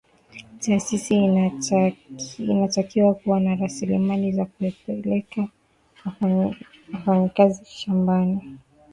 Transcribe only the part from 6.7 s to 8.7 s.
wafanyakazi shambani